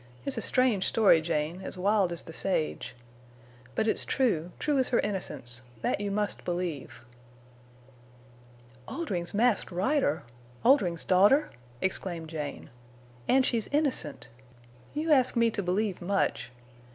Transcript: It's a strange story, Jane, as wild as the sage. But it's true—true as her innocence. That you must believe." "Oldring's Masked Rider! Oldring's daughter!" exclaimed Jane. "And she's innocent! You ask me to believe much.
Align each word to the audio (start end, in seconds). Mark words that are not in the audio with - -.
It's 0.25 0.35
a 0.35 0.41
strange 0.41 0.87
story, 0.87 1.21
Jane, 1.21 1.61
as 1.61 1.77
wild 1.77 2.11
as 2.11 2.23
the 2.23 2.33
sage. 2.33 2.95
But 3.75 3.87
it's 3.87 4.03
true—true 4.03 4.79
as 4.79 4.89
her 4.89 4.97
innocence. 5.01 5.61
That 5.83 6.01
you 6.01 6.09
must 6.09 6.43
believe." 6.43 7.05
"Oldring's 8.87 9.35
Masked 9.35 9.71
Rider! 9.71 10.23
Oldring's 10.65 11.03
daughter!" 11.05 11.51
exclaimed 11.81 12.29
Jane. 12.31 12.71
"And 13.27 13.45
she's 13.45 13.67
innocent! 13.67 14.27
You 14.95 15.11
ask 15.11 15.35
me 15.35 15.51
to 15.51 15.61
believe 15.61 16.01
much. 16.01 16.49